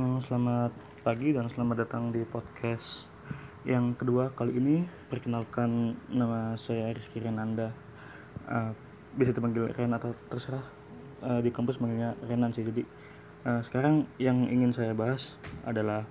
Selamat 0.00 0.72
pagi 1.04 1.36
dan 1.36 1.52
selamat 1.52 1.84
datang 1.84 2.08
di 2.08 2.24
podcast 2.24 3.04
yang 3.68 3.92
kedua 3.92 4.32
kali 4.32 4.56
ini. 4.56 4.76
Perkenalkan 5.12 5.92
nama 6.08 6.56
saya 6.56 6.88
Rizky 6.96 7.20
Renanda. 7.20 7.68
Eh, 8.48 8.72
bisa 9.20 9.36
dipanggil 9.36 9.68
Ren 9.76 9.92
atau 9.92 10.16
terserah. 10.32 10.64
Eh, 11.20 11.44
di 11.44 11.52
kampus 11.52 11.84
manggilnya 11.84 12.16
Renan 12.24 12.56
sih. 12.56 12.64
Jadi 12.64 12.80
eh, 13.44 13.60
sekarang 13.68 14.08
yang 14.16 14.48
ingin 14.48 14.72
saya 14.72 14.96
bahas 14.96 15.20
adalah 15.68 16.08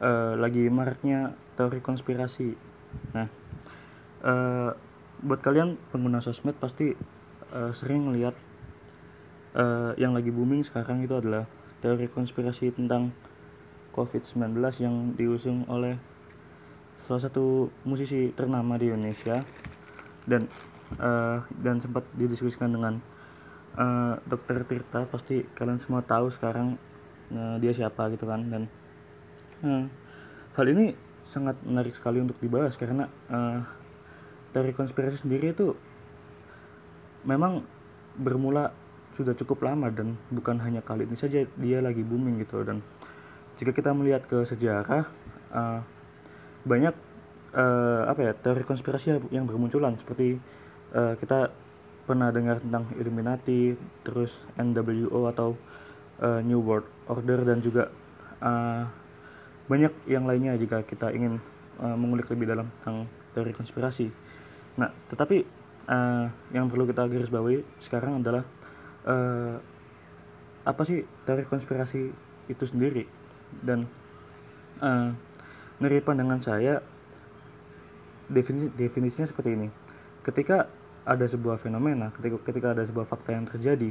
eh, 0.00 0.32
lagi 0.40 0.64
maraknya 0.72 1.36
teori 1.60 1.84
konspirasi. 1.84 2.56
Nah, 3.12 3.28
eh, 4.24 4.70
buat 5.20 5.40
kalian 5.44 5.76
pengguna 5.92 6.24
sosmed 6.24 6.56
pasti 6.56 6.96
eh, 7.52 7.72
sering 7.76 8.08
melihat 8.08 8.32
eh, 9.52 10.00
yang 10.00 10.16
lagi 10.16 10.32
booming 10.32 10.64
sekarang 10.64 11.04
itu 11.04 11.12
adalah 11.12 11.44
teori 11.82 12.06
konspirasi 12.06 12.70
tentang 12.72 13.10
COVID-19 13.92 14.56
yang 14.80 14.96
diusung 15.18 15.66
oleh 15.68 15.98
salah 17.04 17.28
satu 17.28 17.68
musisi 17.82 18.30
ternama 18.32 18.78
di 18.78 18.88
Indonesia. 18.88 19.42
Dan 20.22 20.46
eh, 20.96 21.38
dan 21.60 21.82
sempat 21.82 22.06
didiskusikan 22.14 22.70
dengan 22.70 23.02
eh, 23.76 24.14
Dokter 24.30 24.62
Tirta. 24.64 25.04
Pasti 25.10 25.42
kalian 25.58 25.82
semua 25.82 26.06
tahu 26.06 26.30
sekarang 26.30 26.78
eh, 27.34 27.56
dia 27.58 27.74
siapa 27.74 28.08
gitu 28.14 28.24
kan. 28.24 28.46
Dan 28.46 28.62
eh, 29.66 29.84
hal 30.54 30.66
ini 30.70 30.94
sangat 31.28 31.58
menarik 31.66 31.98
sekali 31.98 32.22
untuk 32.22 32.38
dibahas 32.38 32.78
karena 32.78 33.10
eh, 33.28 33.58
teori 34.54 34.72
konspirasi 34.72 35.26
sendiri 35.26 35.52
itu 35.52 35.74
memang 37.26 37.64
bermula 38.18 38.74
sudah 39.16 39.36
cukup 39.36 39.64
lama 39.68 39.92
dan 39.92 40.16
bukan 40.32 40.56
hanya 40.62 40.80
kali 40.80 41.04
ini 41.04 41.16
saja 41.16 41.44
dia 41.58 41.78
lagi 41.84 42.00
booming 42.00 42.40
gitu. 42.40 42.64
Dan 42.64 42.80
jika 43.60 43.72
kita 43.76 43.92
melihat 43.92 44.24
ke 44.24 44.44
sejarah 44.48 45.04
uh, 45.52 45.80
banyak 46.64 46.94
uh, 47.52 48.08
apa 48.08 48.20
ya 48.20 48.32
teori 48.36 48.64
konspirasi 48.64 49.28
yang 49.30 49.44
bermunculan. 49.44 49.96
Seperti 50.00 50.36
uh, 50.96 51.14
kita 51.20 51.52
pernah 52.02 52.34
dengar 52.34 52.58
tentang 52.58 52.90
Illuminati 52.98 53.78
terus 54.02 54.34
NWO 54.58 55.30
atau 55.30 55.54
uh, 56.18 56.40
New 56.42 56.60
World 56.64 56.88
Order 57.06 57.46
dan 57.46 57.62
juga 57.62 57.92
uh, 58.42 58.84
banyak 59.70 60.10
yang 60.10 60.26
lainnya 60.26 60.58
jika 60.58 60.82
kita 60.82 61.14
ingin 61.14 61.38
uh, 61.78 61.94
mengulik 61.94 62.26
lebih 62.32 62.50
dalam 62.50 62.66
tentang 62.82 63.06
teori 63.32 63.52
konspirasi. 63.54 64.10
Nah 64.76 64.90
tetapi 65.08 65.46
uh, 65.86 66.26
yang 66.50 66.66
perlu 66.66 66.84
kita 66.90 67.06
garis 67.06 67.30
bawahi 67.30 67.62
sekarang 67.86 68.20
adalah 68.20 68.42
uh, 69.06 69.56
apa 70.62 70.82
sih 70.86 71.02
teori 71.26 71.44
konspirasi 71.46 72.12
itu 72.50 72.64
sendiri. 72.66 73.06
Dan 73.62 73.86
uh, 74.82 75.10
dari 75.78 75.98
pandangan 76.02 76.40
saya 76.42 76.80
definisi 78.30 78.70
definisinya 78.74 79.28
seperti 79.28 79.50
ini. 79.54 79.68
Ketika 80.22 80.70
ada 81.02 81.26
sebuah 81.26 81.58
fenomena 81.58 82.14
ketika 82.14 82.38
ketika 82.46 82.68
ada 82.78 82.86
sebuah 82.86 83.10
fakta 83.10 83.34
yang 83.34 83.46
terjadi 83.50 83.90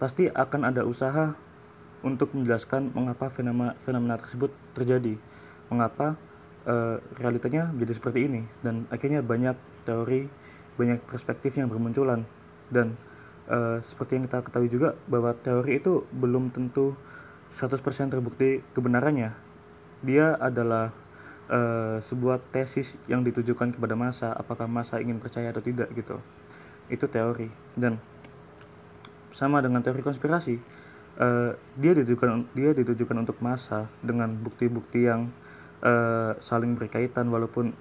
pasti 0.00 0.32
akan 0.32 0.72
ada 0.72 0.88
usaha 0.88 1.36
untuk 2.00 2.32
menjelaskan 2.32 2.96
mengapa 2.96 3.28
fenomena 3.28 3.76
fenomena 3.84 4.16
tersebut 4.16 4.48
terjadi. 4.72 5.20
Mengapa 5.68 6.16
uh, 6.64 6.96
realitanya 7.20 7.68
menjadi 7.68 8.00
seperti 8.00 8.24
ini. 8.24 8.40
Dan 8.64 8.88
akhirnya 8.88 9.20
banyak 9.20 9.56
teori 9.84 10.26
banyak 10.80 11.04
perspektif 11.04 11.60
yang 11.60 11.68
bermunculan. 11.68 12.24
Dan 12.72 12.96
uh, 13.50 13.82
seperti 13.90 14.16
yang 14.16 14.24
kita 14.30 14.46
ketahui 14.46 14.70
juga 14.70 14.94
bahwa 15.10 15.34
teori 15.34 15.82
itu 15.82 16.06
belum 16.14 16.54
tentu 16.54 16.94
100% 17.58 17.82
terbukti 18.14 18.62
kebenarannya. 18.72 19.34
Dia 20.06 20.38
adalah 20.38 20.94
uh, 21.50 21.98
sebuah 22.06 22.40
tesis 22.54 22.86
yang 23.10 23.26
ditujukan 23.26 23.74
kepada 23.74 23.98
masa 23.98 24.32
apakah 24.32 24.70
masa 24.70 25.02
ingin 25.02 25.18
percaya 25.18 25.50
atau 25.50 25.60
tidak 25.60 25.90
gitu. 25.92 26.22
Itu 26.86 27.10
teori. 27.10 27.50
Dan 27.74 27.98
sama 29.34 29.58
dengan 29.60 29.82
teori 29.82 30.00
konspirasi 30.04 30.54
uh, 31.18 31.52
dia 31.80 31.92
ditujukan 31.96 32.54
dia 32.54 32.70
ditujukan 32.76 33.16
untuk 33.24 33.40
masa 33.42 33.88
dengan 34.04 34.30
bukti-bukti 34.36 35.08
yang 35.10 35.32
uh, 35.82 36.38
saling 36.44 36.78
berkaitan 36.78 37.28
walaupun 37.28 37.74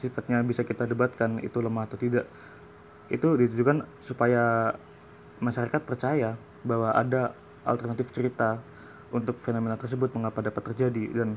sifatnya 0.00 0.44
bisa 0.44 0.64
kita 0.66 0.84
debatkan 0.84 1.40
itu 1.40 1.62
lemah 1.62 1.86
atau 1.88 1.96
tidak. 1.96 2.26
Itu 3.06 3.38
ditujukan 3.38 3.86
supaya 4.02 4.74
masyarakat 5.40 5.82
percaya 5.84 6.34
bahwa 6.64 6.92
ada 6.92 7.36
alternatif 7.66 8.10
cerita 8.14 8.62
untuk 9.14 9.38
fenomena 9.42 9.78
tersebut 9.78 10.12
mengapa 10.14 10.42
dapat 10.42 10.62
terjadi. 10.72 11.04
Dan 11.12 11.28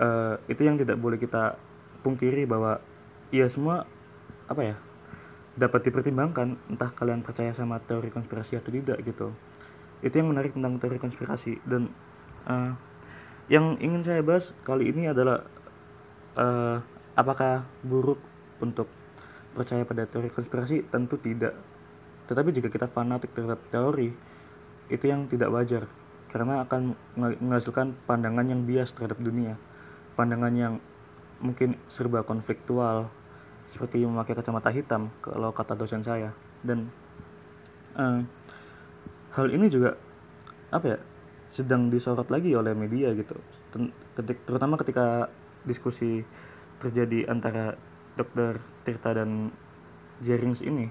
uh, 0.00 0.40
itu 0.46 0.62
yang 0.64 0.80
tidak 0.80 0.96
boleh 1.00 1.20
kita 1.20 1.58
pungkiri 2.00 2.46
bahwa 2.46 2.78
ya 3.34 3.50
semua 3.50 3.84
apa 4.46 4.62
ya 4.62 4.76
dapat 5.56 5.88
dipertimbangkan 5.88 6.60
entah 6.70 6.92
kalian 6.92 7.24
percaya 7.24 7.50
sama 7.56 7.80
teori 7.82 8.12
konspirasi 8.12 8.60
atau 8.60 8.70
tidak 8.70 9.00
gitu. 9.02 9.32
Itu 10.04 10.14
yang 10.20 10.30
menarik 10.30 10.52
tentang 10.52 10.76
teori 10.78 11.00
konspirasi. 11.00 11.58
Dan 11.64 11.88
uh, 12.46 12.76
yang 13.48 13.80
ingin 13.80 14.04
saya 14.04 14.20
bahas 14.20 14.52
kali 14.62 14.92
ini 14.92 15.08
adalah 15.10 15.48
uh, 16.36 16.78
apakah 17.16 17.64
buruk 17.80 18.20
untuk 18.60 18.86
percaya 19.56 19.88
pada 19.88 20.04
teori 20.04 20.28
konspirasi? 20.28 20.84
Tentu 20.92 21.16
tidak 21.16 21.56
tetapi 22.26 22.50
jika 22.50 22.68
kita 22.70 22.90
fanatik 22.90 23.30
terhadap 23.32 23.62
teori 23.70 24.10
itu 24.90 25.04
yang 25.06 25.26
tidak 25.30 25.50
wajar. 25.50 25.86
Karena 26.30 26.66
akan 26.66 26.92
menghasilkan 27.16 27.96
pandangan 28.04 28.44
yang 28.50 28.66
bias 28.66 28.92
terhadap 28.92 29.16
dunia. 29.22 29.56
Pandangan 30.18 30.52
yang 30.52 30.74
mungkin 31.38 31.78
serba 31.86 32.26
konfliktual 32.26 33.08
seperti 33.70 34.02
memakai 34.02 34.34
kacamata 34.34 34.70
hitam 34.74 35.08
kalau 35.22 35.54
kata 35.54 35.78
dosen 35.78 36.02
saya. 36.02 36.34
Dan 36.60 36.90
uh, 37.94 38.20
hal 39.38 39.46
ini 39.54 39.70
juga 39.70 39.94
apa 40.74 40.96
ya 40.96 40.98
sedang 41.54 41.88
disorot 41.88 42.28
lagi 42.28 42.52
oleh 42.52 42.74
media 42.74 43.14
gitu. 43.14 43.38
Ketik, 44.16 44.44
terutama 44.44 44.76
ketika 44.80 45.30
diskusi 45.64 46.24
terjadi 46.80 47.28
antara 47.28 47.76
dokter 48.16 48.60
Tirta 48.84 49.16
dan 49.16 49.52
Jerings 50.24 50.60
ini. 50.64 50.88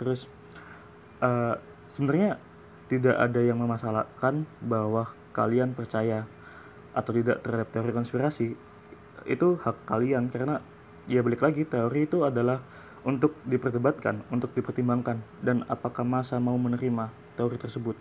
Terus 0.00 0.24
uh, 1.22 1.54
sebenarnya 1.94 2.36
tidak 2.90 3.16
ada 3.16 3.40
yang 3.40 3.62
memasalahkan 3.62 4.44
bahwa 4.60 5.08
kalian 5.32 5.72
percaya 5.72 6.28
atau 6.92 7.12
tidak 7.16 7.40
terhadap 7.40 7.72
teori 7.72 7.92
konspirasi. 7.94 8.52
Itu 9.24 9.56
hak 9.62 9.88
kalian 9.88 10.28
karena 10.28 10.60
ya 11.08 11.24
balik 11.24 11.40
lagi 11.40 11.64
teori 11.64 12.04
itu 12.04 12.26
adalah 12.26 12.60
untuk 13.02 13.38
diperdebatkan, 13.48 14.28
untuk 14.28 14.52
dipertimbangkan 14.52 15.18
dan 15.40 15.64
apakah 15.66 16.04
masa 16.04 16.36
mau 16.36 16.58
menerima 16.58 17.08
teori 17.38 17.56
tersebut. 17.56 17.96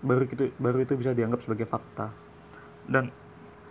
Baru 0.00 0.24
itu 0.24 0.54
baru 0.56 0.78
itu 0.82 0.94
bisa 0.96 1.12
dianggap 1.12 1.44
sebagai 1.44 1.68
fakta. 1.68 2.14
Dan 2.88 3.12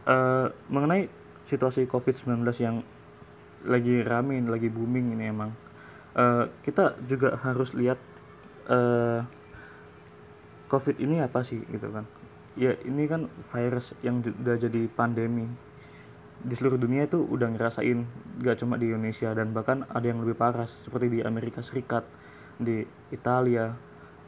uh, 0.06 0.54
mengenai 0.70 1.10
situasi 1.50 1.90
COVID-19 1.90 2.46
yang 2.62 2.86
lagi 3.66 4.06
rame, 4.06 4.38
lagi 4.46 4.70
booming 4.70 5.18
ini 5.18 5.34
emang 5.34 5.50
uh, 6.18 6.50
kita 6.66 6.98
juga 7.06 7.38
harus 7.42 7.72
lihat 7.78 7.98
uh, 8.68 9.20
COVID 10.68 11.00
ini 11.00 11.24
apa 11.24 11.44
sih 11.48 11.64
gitu 11.72 11.88
kan? 11.92 12.04
Ya 12.60 12.76
ini 12.84 13.08
kan 13.08 13.32
virus 13.54 13.94
yang 14.04 14.20
udah 14.22 14.58
jadi 14.60 14.90
pandemi. 14.92 15.48
Di 16.38 16.54
seluruh 16.54 16.78
dunia 16.78 17.10
itu 17.10 17.18
udah 17.18 17.50
ngerasain 17.50 18.06
gak 18.46 18.62
cuma 18.62 18.78
di 18.78 18.94
Indonesia 18.94 19.34
dan 19.34 19.58
bahkan 19.58 19.90
ada 19.90 20.06
yang 20.06 20.22
lebih 20.22 20.38
parah 20.38 20.70
seperti 20.86 21.18
di 21.18 21.20
Amerika 21.26 21.66
Serikat 21.66 22.06
di 22.62 22.86
Italia 23.10 23.74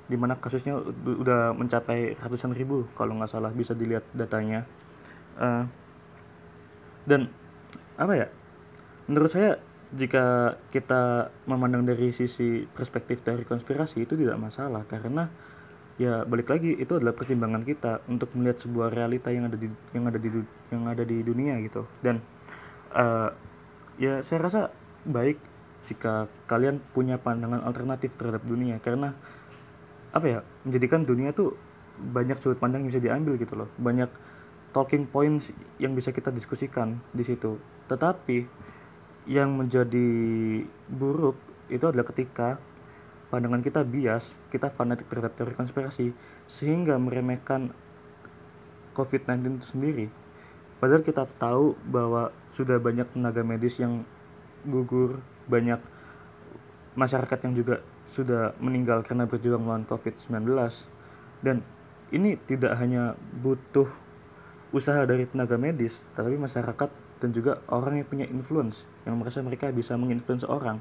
di 0.09 0.17
mana 0.17 0.41
kasusnya 0.41 0.73
udah 1.05 1.53
mencapai 1.53 2.17
ratusan 2.17 2.57
ribu 2.57 2.89
kalau 2.97 3.13
nggak 3.21 3.29
salah 3.29 3.53
bisa 3.53 3.77
dilihat 3.77 4.01
datanya. 4.17 4.65
Uh, 5.37 5.69
dan 7.05 7.29
apa 7.95 8.13
ya 8.17 8.27
menurut 9.05 9.29
saya 9.29 9.61
jika 9.89 10.53
kita 10.69 11.33
memandang 11.49 11.81
dari 11.81 12.13
sisi 12.13 12.61
perspektif 12.69 13.25
dari 13.25 13.41
konspirasi 13.41 14.05
itu 14.05 14.13
tidak 14.13 14.37
masalah. 14.37 14.85
Karena 14.85 15.25
ya 15.97 16.23
balik 16.29 16.53
lagi 16.53 16.77
itu 16.77 16.93
adalah 16.93 17.17
pertimbangan 17.17 17.65
kita 17.65 18.05
untuk 18.05 18.31
melihat 18.37 18.61
sebuah 18.61 18.93
realita 18.93 19.33
yang 19.33 19.49
ada 19.49 19.57
di 19.57 19.67
yang 19.97 20.05
ada 20.05 20.19
di 20.21 20.29
yang 20.69 20.83
ada 20.85 21.03
di 21.03 21.17
dunia 21.25 21.57
gitu. 21.65 21.89
Dan 22.05 22.21
uh, 22.93 23.33
ya 23.97 24.21
saya 24.21 24.39
rasa 24.45 24.61
baik 25.09 25.41
jika 25.89 26.29
kalian 26.45 26.77
punya 26.93 27.17
pandangan 27.17 27.65
alternatif 27.65 28.13
terhadap 28.13 28.45
dunia. 28.45 28.77
Karena 28.77 29.17
apa 30.13 30.25
ya 30.25 30.39
menjadikan 30.69 31.01
dunia 31.01 31.33
tuh 31.33 31.57
banyak 31.99 32.37
sudut 32.45 32.61
pandang 32.61 32.85
yang 32.85 32.93
bisa 32.93 33.01
diambil 33.01 33.41
gitu 33.41 33.57
loh. 33.57 33.69
Banyak 33.81 34.09
talking 34.69 35.09
points 35.09 35.49
yang 35.81 35.97
bisa 35.97 36.13
kita 36.13 36.29
diskusikan 36.29 37.01
di 37.09 37.25
situ. 37.25 37.57
Tetapi 37.89 38.37
yang 39.29 39.53
menjadi 39.53 40.09
buruk 40.89 41.37
itu 41.69 41.85
adalah 41.85 42.09
ketika 42.09 42.57
pandangan 43.29 43.61
kita 43.61 43.85
bias, 43.85 44.33
kita 44.49 44.73
fanatik 44.73 45.05
terhadap 45.05 45.37
teori 45.37 45.53
konspirasi, 45.53 46.09
sehingga 46.49 46.97
meremehkan 46.97 47.69
COVID-19 48.97 49.61
itu 49.61 49.67
sendiri. 49.69 50.05
Padahal 50.81 51.05
kita 51.05 51.29
tahu 51.37 51.77
bahwa 51.93 52.33
sudah 52.57 52.81
banyak 52.81 53.05
tenaga 53.13 53.45
medis 53.45 53.77
yang 53.77 54.01
gugur, 54.65 55.21
banyak 55.45 55.77
masyarakat 56.97 57.37
yang 57.45 57.53
juga 57.53 57.85
sudah 58.17 58.57
meninggal 58.57 59.05
karena 59.05 59.29
berjuang 59.29 59.61
melawan 59.61 59.85
COVID-19. 59.85 60.49
Dan 61.45 61.61
ini 62.09 62.33
tidak 62.49 62.73
hanya 62.81 63.13
butuh 63.45 63.85
usaha 64.73 65.05
dari 65.05 65.29
tenaga 65.29 65.53
medis, 65.61 65.93
tetapi 66.17 66.33
masyarakat 66.33 66.89
dan 67.19 67.35
juga 67.35 67.59
orang 67.67 67.99
yang 68.03 68.07
punya 68.07 68.25
influence, 68.27 68.83
yang 69.03 69.19
merasa 69.19 69.43
mereka 69.43 69.69
bisa 69.75 69.95
menginfluence 69.99 70.47
orang. 70.47 70.79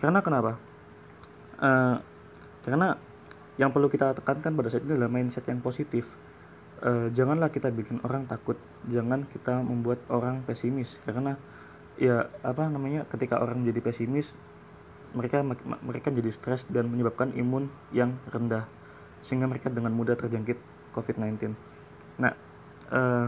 Karena 0.00 0.24
kenapa? 0.24 0.56
Uh, 1.60 2.00
karena 2.64 2.96
yang 3.60 3.68
perlu 3.70 3.92
kita 3.92 4.16
tekankan 4.16 4.56
pada 4.56 4.72
saat 4.72 4.84
ini 4.88 4.96
adalah 4.96 5.12
mindset 5.12 5.44
yang 5.44 5.60
positif. 5.60 6.08
Uh, 6.80 7.12
janganlah 7.12 7.52
kita 7.52 7.68
bikin 7.68 8.00
orang 8.08 8.24
takut, 8.24 8.56
jangan 8.88 9.28
kita 9.28 9.60
membuat 9.60 10.00
orang 10.08 10.40
pesimis, 10.48 10.96
karena 11.04 11.36
ya 12.00 12.32
apa 12.40 12.64
namanya 12.72 13.04
ketika 13.12 13.36
orang 13.36 13.60
jadi 13.68 13.84
pesimis 13.84 14.32
mereka 15.12 15.44
mereka 15.84 16.08
jadi 16.08 16.30
stres 16.32 16.64
dan 16.72 16.88
menyebabkan 16.88 17.34
imun 17.36 17.68
yang 17.90 18.16
rendah 18.30 18.64
sehingga 19.26 19.44
mereka 19.44 19.68
dengan 19.68 19.92
mudah 19.92 20.16
terjangkit 20.16 20.56
COVID-19. 20.96 21.52
Nah, 22.22 22.32
uh, 22.88 23.26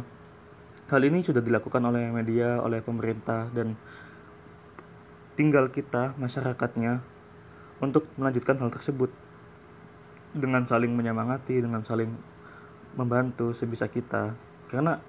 hal 0.93 1.01
ini 1.09 1.25
sudah 1.25 1.41
dilakukan 1.41 1.81
oleh 1.89 2.13
media, 2.13 2.61
oleh 2.61 2.85
pemerintah 2.85 3.49
dan 3.57 3.73
tinggal 5.41 5.73
kita 5.73 6.13
masyarakatnya 6.21 7.01
untuk 7.81 8.05
melanjutkan 8.21 8.61
hal 8.61 8.69
tersebut 8.69 9.09
dengan 10.37 10.69
saling 10.69 10.93
menyemangati, 10.93 11.65
dengan 11.65 11.81
saling 11.81 12.13
membantu 12.93 13.57
sebisa 13.57 13.89
kita. 13.89 14.37
Karena 14.69 15.01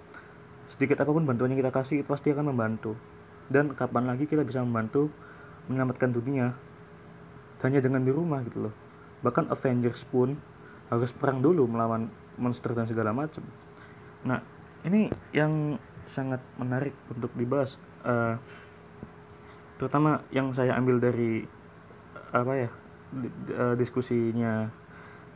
sedikit 0.72 1.04
apa 1.04 1.12
pun 1.12 1.28
bantuan 1.28 1.52
yang 1.52 1.60
kita 1.60 1.76
kasih 1.76 1.96
itu 2.00 2.08
pasti 2.08 2.32
akan 2.32 2.56
membantu. 2.56 2.96
Dan 3.52 3.76
kapan 3.76 4.08
lagi 4.08 4.24
kita 4.24 4.48
bisa 4.48 4.64
membantu 4.64 5.12
menyelamatkan 5.68 6.16
dunia 6.16 6.56
hanya 7.64 7.80
dengan 7.80 8.04
di 8.04 8.12
rumah 8.12 8.40
gitu 8.48 8.68
loh. 8.68 8.74
Bahkan 9.24 9.52
Avengers 9.52 10.04
pun 10.08 10.36
harus 10.92 11.12
perang 11.16 11.44
dulu 11.44 11.68
melawan 11.68 12.12
monster 12.40 12.72
dan 12.76 12.88
segala 12.88 13.16
macam. 13.16 13.44
Nah, 14.28 14.53
ini 14.84 15.08
yang 15.32 15.80
sangat 16.12 16.40
menarik 16.60 16.94
untuk 17.10 17.32
dibahas. 17.34 17.76
Uh, 18.04 18.36
terutama 19.80 20.22
yang 20.30 20.54
saya 20.54 20.78
ambil 20.78 21.02
dari 21.02 21.44
apa 22.34 22.54
ya 22.56 22.70
uh, 23.58 23.76
diskusinya 23.76 24.70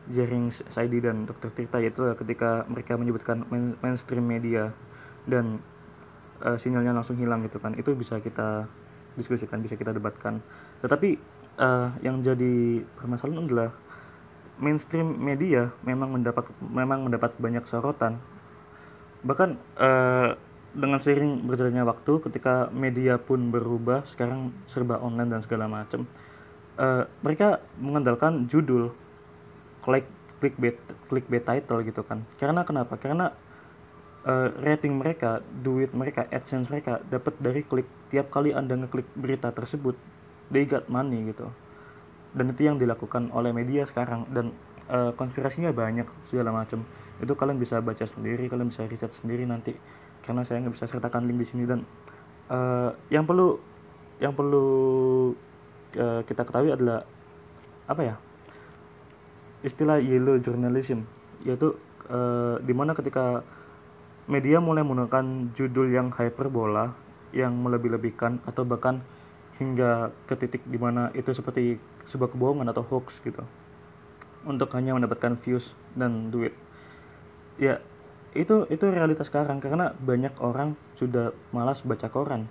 Jaring 0.08 0.56
Saidi 0.72 1.04
dan 1.04 1.28
Dr. 1.28 1.52
Tirta 1.52 1.84
yaitu 1.84 2.08
ketika 2.16 2.64
mereka 2.72 2.96
menyebutkan 2.96 3.44
main, 3.52 3.76
mainstream 3.84 4.24
media 4.24 4.72
dan 5.28 5.60
uh, 6.42 6.56
sinyalnya 6.56 6.96
langsung 6.96 7.20
hilang 7.20 7.44
gitu 7.44 7.60
kan 7.60 7.76
itu 7.76 7.92
bisa 7.92 8.24
kita 8.24 8.66
diskusikan 9.20 9.60
bisa 9.60 9.76
kita 9.76 9.92
debatkan 9.92 10.40
tetapi 10.80 11.20
uh, 11.60 11.92
yang 12.00 12.24
jadi 12.24 12.86
permasalahan 12.96 13.52
adalah 13.52 13.70
mainstream 14.58 15.18
media 15.20 15.76
memang 15.84 16.16
mendapat 16.16 16.48
memang 16.64 17.04
mendapat 17.04 17.36
banyak 17.38 17.68
sorotan 17.68 18.18
bahkan 19.28 19.60
uh, 19.76 20.40
dengan 20.72 21.04
seiring 21.04 21.44
berjalannya 21.44 21.84
waktu 21.84 22.24
ketika 22.30 22.72
media 22.72 23.20
pun 23.20 23.52
berubah 23.52 24.08
sekarang 24.08 24.56
serba 24.72 25.02
online 25.04 25.36
dan 25.36 25.42
segala 25.44 25.68
macam 25.68 26.08
uh, 26.80 27.04
mereka 27.26 27.60
mengandalkan 27.82 28.48
judul 28.48 28.94
klik 29.84 30.08
clickbait 30.38 30.78
clickbait 31.10 31.44
title 31.44 31.82
gitu 31.82 32.06
kan. 32.06 32.22
Karena 32.38 32.62
kenapa? 32.62 32.96
Karena 33.02 33.34
uh, 34.26 34.50
rating 34.62 35.02
mereka 35.02 35.42
duit 35.66 35.92
mereka 35.98 36.30
adsense 36.30 36.70
mereka 36.70 37.02
dapat 37.10 37.34
dari 37.42 37.66
klik. 37.66 37.90
Tiap 38.14 38.30
kali 38.30 38.54
anda 38.54 38.78
ngeklik 38.78 39.10
berita 39.18 39.50
tersebut 39.52 39.98
they 40.54 40.64
got 40.70 40.86
money 40.88 41.34
gitu. 41.34 41.50
Dan 42.38 42.54
itu 42.54 42.70
yang 42.70 42.78
dilakukan 42.78 43.34
oleh 43.34 43.50
media 43.50 43.90
sekarang. 43.90 44.30
Dan 44.30 44.54
uh, 44.94 45.12
konspirasinya 45.18 45.74
banyak 45.74 46.06
segala 46.30 46.54
macam 46.54 46.86
itu 47.22 47.34
kalian 47.34 47.58
bisa 47.58 47.82
baca 47.82 48.06
sendiri 48.06 48.50
kalian 48.50 48.70
bisa 48.70 48.86
riset 48.86 49.12
sendiri 49.22 49.44
nanti. 49.48 49.74
Karena 50.22 50.44
saya 50.44 50.62
nggak 50.62 50.76
bisa 50.76 50.86
sertakan 50.92 51.26
link 51.26 51.40
di 51.44 51.48
sini 51.48 51.64
dan 51.64 51.88
uh, 52.52 52.92
yang 53.12 53.24
perlu 53.24 53.60
yang 54.18 54.34
perlu 54.34 54.68
uh, 55.96 56.22
kita 56.26 56.42
ketahui 56.44 56.74
adalah 56.74 57.06
apa 57.88 58.02
ya 58.04 58.16
istilah 59.64 60.02
yellow 60.02 60.38
journalism 60.42 61.06
yaitu 61.46 61.78
uh, 62.10 62.60
di 62.62 62.74
mana 62.74 62.94
ketika 62.98 63.46
media 64.28 64.60
mulai 64.60 64.84
menggunakan 64.84 65.56
judul 65.56 65.88
yang 65.88 66.12
hyperbola 66.12 66.92
yang 67.32 67.56
melebih-lebihkan 67.56 68.44
atau 68.44 68.68
bahkan 68.68 69.00
hingga 69.58 70.14
ke 70.30 70.36
titik 70.38 70.62
di 70.68 70.78
mana 70.78 71.10
itu 71.18 71.34
seperti 71.34 71.82
sebuah 72.12 72.32
kebohongan 72.34 72.70
atau 72.72 72.86
hoax 72.86 73.20
gitu 73.24 73.42
untuk 74.48 74.72
hanya 74.78 74.96
mendapatkan 74.96 75.36
views 75.42 75.74
dan 75.98 76.30
duit 76.30 76.54
ya 77.58 77.82
itu 78.38 78.66
itu 78.70 78.86
realitas 78.88 79.28
sekarang. 79.30 79.62
Karena 79.62 79.94
banyak 79.98 80.38
orang 80.42 80.78
sudah 80.98 81.34
malas 81.52 81.82
baca 81.82 82.08
koran. 82.10 82.50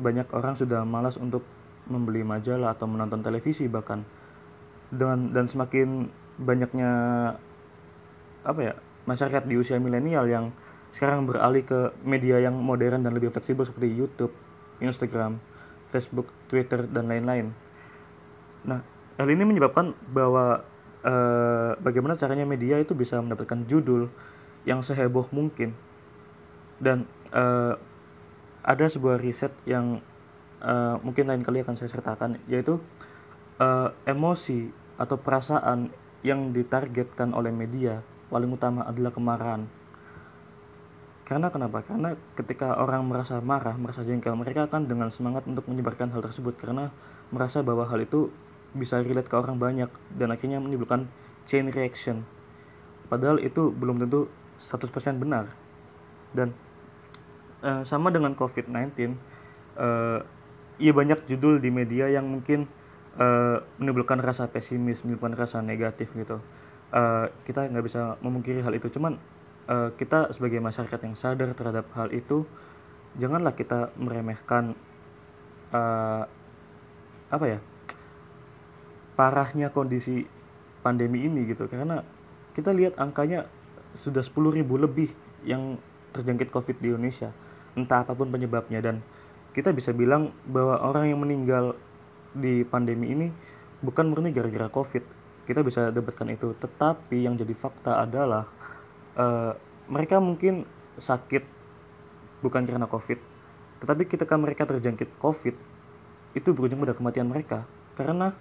Banyak 0.00 0.30
orang 0.32 0.56
sudah 0.56 0.86
malas 0.86 1.18
untuk 1.20 1.44
membeli 1.90 2.22
majalah 2.22 2.72
atau 2.78 2.86
menonton 2.86 3.20
televisi 3.20 3.66
bahkan. 3.66 4.06
Dan 4.90 5.34
dan 5.34 5.46
semakin 5.50 6.10
banyaknya 6.40 6.90
apa 8.40 8.60
ya 8.64 8.74
masyarakat 9.04 9.44
di 9.44 9.60
usia 9.60 9.76
milenial 9.76 10.24
yang 10.24 10.54
sekarang 10.96 11.28
beralih 11.28 11.62
ke 11.62 11.94
media 12.02 12.42
yang 12.42 12.58
modern 12.58 13.06
dan 13.06 13.14
lebih 13.14 13.30
fleksibel 13.30 13.62
seperti 13.62 13.94
YouTube, 13.94 14.34
Instagram, 14.82 15.38
Facebook, 15.94 16.26
Twitter 16.50 16.86
dan 16.90 17.06
lain-lain. 17.06 17.54
Nah, 18.66 18.82
hal 19.16 19.28
ini 19.30 19.46
menyebabkan 19.46 19.94
bahwa 20.10 20.66
eh, 21.04 21.72
bagaimana 21.80 22.20
caranya 22.20 22.44
media 22.44 22.76
itu 22.80 22.92
bisa 22.92 23.20
mendapatkan 23.20 23.64
judul 23.68 24.08
yang 24.68 24.84
seheboh 24.84 25.28
mungkin 25.32 25.72
dan 26.80 27.08
eh, 27.32 27.74
ada 28.60 28.84
sebuah 28.88 29.20
riset 29.20 29.52
yang 29.64 30.00
eh, 30.60 30.96
mungkin 31.00 31.28
lain 31.28 31.42
kali 31.44 31.64
akan 31.64 31.76
saya 31.80 31.88
sertakan 31.92 32.40
yaitu 32.48 32.80
eh, 33.60 33.88
emosi 34.04 34.68
atau 35.00 35.16
perasaan 35.16 35.88
yang 36.20 36.52
ditargetkan 36.52 37.32
oleh 37.32 37.48
media 37.48 38.04
paling 38.28 38.52
utama 38.52 38.84
adalah 38.86 39.10
kemarahan. 39.10 39.64
Karena 41.24 41.46
kenapa? 41.48 41.86
Karena 41.86 42.18
ketika 42.34 42.74
orang 42.74 43.06
merasa 43.06 43.38
marah, 43.38 43.78
merasa 43.78 44.02
jengkel, 44.02 44.34
mereka 44.34 44.66
akan 44.66 44.90
dengan 44.90 45.14
semangat 45.14 45.46
untuk 45.46 45.62
menyebarkan 45.70 46.10
hal 46.10 46.26
tersebut 46.26 46.58
karena 46.58 46.90
merasa 47.30 47.62
bahwa 47.62 47.86
hal 47.86 48.02
itu 48.02 48.34
bisa 48.76 49.02
relate 49.02 49.26
ke 49.26 49.34
orang 49.34 49.58
banyak 49.58 49.90
dan 50.14 50.28
akhirnya 50.30 50.62
menimbulkan 50.62 51.10
chain 51.50 51.70
reaction. 51.70 52.22
Padahal 53.10 53.42
itu 53.42 53.74
belum 53.74 53.98
tentu 53.98 54.30
100% 54.70 55.18
benar. 55.18 55.50
Dan 56.30 56.54
uh, 57.66 57.82
sama 57.82 58.14
dengan 58.14 58.38
COVID-19, 58.38 59.18
uh, 59.74 60.22
ya 60.78 60.92
banyak 60.94 61.26
judul 61.26 61.58
di 61.58 61.74
media 61.74 62.06
yang 62.06 62.30
mungkin 62.30 62.70
uh, 63.18 63.66
menimbulkan 63.82 64.22
rasa 64.22 64.46
pesimis, 64.46 65.02
menimbulkan 65.02 65.34
rasa 65.34 65.58
negatif 65.58 66.06
gitu. 66.14 66.38
Uh, 66.94 67.30
kita 67.42 67.66
nggak 67.66 67.86
bisa 67.86 68.14
memungkiri 68.22 68.62
hal 68.62 68.74
itu. 68.78 68.86
Cuman 68.94 69.18
uh, 69.66 69.90
kita 69.98 70.30
sebagai 70.30 70.62
masyarakat 70.62 71.00
yang 71.02 71.14
sadar 71.18 71.50
terhadap 71.58 71.90
hal 71.98 72.14
itu, 72.14 72.46
janganlah 73.18 73.58
kita 73.58 73.90
meremehkan 73.98 74.78
uh, 75.74 76.30
apa 77.30 77.44
ya 77.46 77.58
parahnya 79.20 79.68
kondisi 79.68 80.24
pandemi 80.80 81.28
ini 81.28 81.44
gitu. 81.44 81.68
Karena 81.68 82.00
kita 82.56 82.72
lihat 82.72 82.96
angkanya 82.96 83.44
sudah 84.00 84.24
10.000 84.24 84.64
lebih 84.64 85.12
yang 85.44 85.76
terjangkit 86.16 86.48
COVID 86.48 86.80
di 86.80 86.88
Indonesia, 86.88 87.28
entah 87.76 88.00
apa 88.00 88.16
pun 88.16 88.32
penyebabnya. 88.32 88.80
Dan 88.80 89.04
kita 89.52 89.76
bisa 89.76 89.92
bilang 89.92 90.32
bahwa 90.48 90.80
orang 90.80 91.12
yang 91.12 91.20
meninggal 91.20 91.76
di 92.32 92.64
pandemi 92.64 93.12
ini 93.12 93.28
bukan 93.84 94.08
murni 94.08 94.32
gara-gara 94.32 94.72
covid. 94.72 95.04
Kita 95.44 95.60
bisa 95.60 95.92
debatkan 95.92 96.32
itu. 96.32 96.56
Tetapi 96.56 97.20
yang 97.20 97.36
jadi 97.36 97.52
fakta 97.52 98.00
adalah 98.00 98.48
uh, 99.20 99.52
mereka 99.92 100.16
mungkin 100.16 100.64
sakit 100.96 101.44
bukan 102.40 102.64
karena 102.64 102.88
covid. 102.88 103.20
Tetapi 103.84 104.08
ketika 104.08 104.32
mereka 104.40 104.64
terjangkit 104.64 105.12
covid 105.20 105.52
itu 106.32 106.48
berujung 106.56 106.80
pada 106.80 106.96
kematian 106.96 107.28
mereka. 107.28 107.68
Karena 107.98 108.32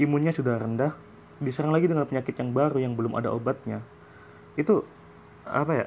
imunnya 0.00 0.34
sudah 0.34 0.58
rendah 0.58 0.92
diserang 1.42 1.74
lagi 1.74 1.90
dengan 1.90 2.06
penyakit 2.06 2.34
yang 2.38 2.50
baru 2.54 2.78
yang 2.78 2.94
belum 2.94 3.18
ada 3.18 3.30
obatnya. 3.34 3.82
Itu 4.54 4.86
apa 5.44 5.72
ya 5.74 5.86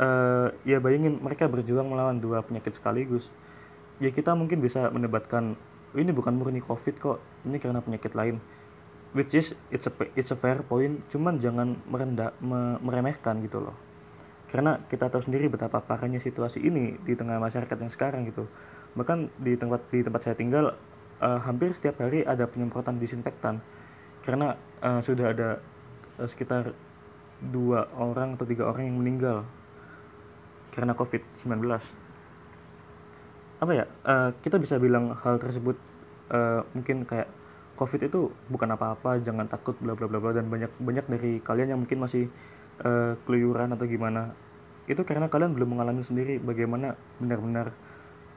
uh, 0.00 0.48
ya 0.64 0.78
bayangin 0.80 1.20
mereka 1.20 1.50
berjuang 1.50 1.90
melawan 1.90 2.18
dua 2.18 2.42
penyakit 2.42 2.78
sekaligus. 2.78 3.26
Ya 4.02 4.10
kita 4.10 4.34
mungkin 4.34 4.58
bisa 4.58 4.90
mendebatkan 4.90 5.54
ini 5.94 6.10
bukan 6.10 6.34
murni 6.34 6.58
covid 6.58 6.98
kok 6.98 7.18
ini 7.46 7.58
karena 7.62 7.82
penyakit 7.82 8.14
lain. 8.14 8.42
Which 9.14 9.30
is 9.30 9.54
it's 9.70 9.86
a 9.86 9.92
it's 10.18 10.34
a 10.34 10.38
fair 10.38 10.66
point 10.66 11.06
cuman 11.14 11.38
jangan 11.38 11.78
merendah 11.86 12.34
me, 12.42 12.82
meremehkan 12.82 13.38
gitu 13.46 13.62
loh. 13.62 13.76
Karena 14.50 14.82
kita 14.86 15.10
tahu 15.10 15.22
sendiri 15.22 15.50
betapa 15.50 15.82
parahnya 15.82 16.18
situasi 16.22 16.62
ini 16.62 16.98
di 17.02 17.14
tengah 17.14 17.38
masyarakat 17.38 17.74
yang 17.78 17.90
sekarang 17.90 18.26
gitu. 18.26 18.46
Bahkan 18.98 19.42
di 19.42 19.54
tempat 19.58 19.86
di 19.90 20.02
tempat 20.02 20.26
saya 20.26 20.34
tinggal 20.38 20.74
uh, 21.24 21.40
hampir 21.40 21.72
setiap 21.72 22.04
hari 22.04 22.20
ada 22.28 22.44
penyemprotan 22.44 23.00
disinfektan. 23.00 23.64
Karena 24.20 24.60
uh, 24.84 25.00
sudah 25.00 25.32
ada 25.32 25.48
uh, 26.20 26.28
sekitar 26.28 26.76
dua 27.40 27.88
orang 27.96 28.36
atau 28.36 28.44
tiga 28.44 28.68
orang 28.68 28.88
yang 28.92 29.00
meninggal 29.00 29.48
karena 30.74 30.94
COVID-19 30.94 31.60
apa 33.62 33.72
ya? 33.72 33.84
Uh, 34.04 34.30
kita 34.44 34.60
bisa 34.60 34.76
bilang 34.76 35.14
hal 35.24 35.40
tersebut 35.40 35.78
uh, 36.34 36.66
mungkin 36.76 37.06
kayak 37.08 37.30
COVID 37.74 38.00
itu 38.06 38.30
bukan 38.50 38.70
apa-apa 38.74 39.18
jangan 39.22 39.48
takut 39.48 39.74
bla 39.80 39.96
bla 39.96 40.06
bla 40.06 40.20
bla 40.20 40.36
dan 40.36 40.46
banyak 40.46 40.70
banyak 40.78 41.06
dari 41.10 41.32
kalian 41.40 41.74
yang 41.74 41.80
mungkin 41.80 42.02
masih 42.02 42.28
uh, 42.84 43.16
keluyuran 43.24 43.72
atau 43.72 43.86
gimana. 43.88 44.34
Itu 44.84 45.06
karena 45.08 45.32
kalian 45.32 45.56
belum 45.56 45.78
mengalami 45.78 46.04
sendiri 46.04 46.36
bagaimana 46.42 46.92
benar-benar 47.16 47.72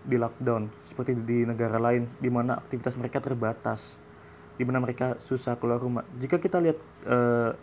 di 0.08 0.16
lockdown 0.16 0.72
seperti 0.98 1.14
di 1.14 1.46
negara 1.46 1.78
lain 1.78 2.10
di 2.18 2.26
mana 2.26 2.58
aktivitas 2.58 2.98
mereka 2.98 3.22
terbatas 3.22 3.78
di 4.58 4.66
mana 4.66 4.82
mereka 4.82 5.22
susah 5.30 5.54
keluar 5.62 5.78
rumah. 5.78 6.02
Jika 6.18 6.42
kita 6.42 6.58
lihat 6.58 6.82
uh, 7.06 7.54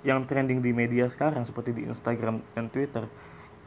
yang 0.00 0.24
trending 0.24 0.64
di 0.64 0.72
media 0.72 1.12
sekarang 1.12 1.44
seperti 1.44 1.76
di 1.76 1.84
Instagram 1.84 2.40
dan 2.56 2.72
Twitter 2.72 3.04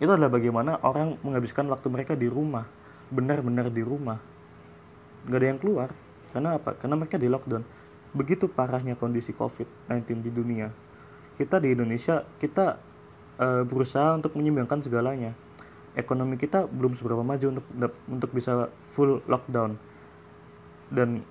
itu 0.02 0.10
adalah 0.10 0.34
bagaimana 0.34 0.82
orang 0.82 1.22
menghabiskan 1.22 1.70
waktu 1.70 1.86
mereka 1.94 2.18
di 2.18 2.26
rumah 2.26 2.66
benar-benar 3.14 3.70
di 3.70 3.86
rumah. 3.86 4.18
Nggak 5.30 5.38
ada 5.38 5.46
yang 5.46 5.60
keluar. 5.62 5.90
Karena 6.34 6.58
apa? 6.58 6.74
Karena 6.82 6.98
mereka 6.98 7.22
di 7.22 7.30
lockdown. 7.30 7.62
Begitu 8.18 8.50
parahnya 8.50 8.98
kondisi 8.98 9.38
COVID-19 9.38 10.26
di 10.26 10.32
dunia. 10.34 10.74
Kita 11.38 11.62
di 11.62 11.78
Indonesia 11.78 12.26
kita 12.42 12.82
uh, 13.38 13.62
berusaha 13.70 14.18
untuk 14.18 14.34
menyeimbangkan 14.34 14.82
segalanya 14.82 15.38
ekonomi 16.00 16.40
kita 16.40 16.66
belum 16.72 16.96
seberapa 16.96 17.22
maju 17.22 17.60
untuk 17.60 17.66
untuk 18.08 18.30
bisa 18.32 18.72
full 18.96 19.20
lockdown. 19.28 19.76
Dan 20.90 21.28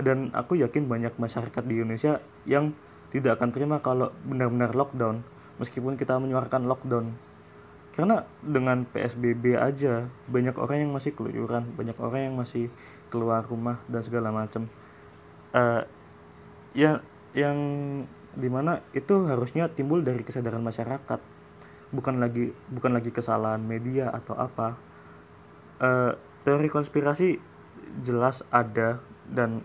dan 0.00 0.32
aku 0.32 0.56
yakin 0.56 0.88
banyak 0.88 1.12
masyarakat 1.20 1.62
di 1.66 1.74
Indonesia 1.78 2.22
yang 2.48 2.72
tidak 3.12 3.36
akan 3.40 3.50
terima 3.52 3.76
kalau 3.84 4.14
benar-benar 4.24 4.72
lockdown 4.72 5.20
meskipun 5.60 6.00
kita 6.00 6.16
menyuarakan 6.16 6.64
lockdown. 6.64 7.14
Karena 7.92 8.22
dengan 8.40 8.86
PSBB 8.86 9.58
aja 9.58 10.06
banyak 10.30 10.54
orang 10.54 10.86
yang 10.86 10.92
masih 10.94 11.12
keluyuran 11.12 11.74
banyak 11.74 11.98
orang 11.98 12.30
yang 12.30 12.36
masih 12.38 12.70
keluar 13.10 13.42
rumah 13.44 13.82
dan 13.90 14.06
segala 14.06 14.30
macam. 14.30 14.70
Uh, 15.50 15.82
ya 16.76 17.00
yang 17.34 17.58
di 18.38 18.46
mana 18.46 18.84
itu 18.94 19.26
harusnya 19.26 19.66
timbul 19.72 20.04
dari 20.04 20.22
kesadaran 20.22 20.62
masyarakat 20.62 21.20
bukan 21.88 22.20
lagi 22.20 22.52
bukan 22.68 22.92
lagi 22.92 23.08
kesalahan 23.08 23.64
media 23.64 24.12
atau 24.12 24.36
apa 24.36 24.76
uh, 25.80 26.12
teori 26.44 26.68
konspirasi 26.68 27.40
jelas 28.04 28.44
ada 28.52 29.00
dan 29.28 29.64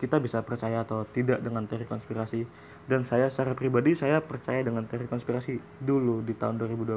kita 0.00 0.16
bisa 0.16 0.40
percaya 0.40 0.80
atau 0.80 1.04
tidak 1.12 1.44
dengan 1.44 1.68
teori 1.68 1.84
konspirasi. 1.84 2.48
Dan 2.88 3.04
saya 3.04 3.28
secara 3.28 3.52
pribadi 3.52 3.92
saya 3.92 4.24
percaya 4.24 4.64
dengan 4.64 4.88
teori 4.88 5.04
konspirasi 5.06 5.60
dulu 5.84 6.24
di 6.24 6.32
tahun 6.32 6.56
2012 6.56 6.96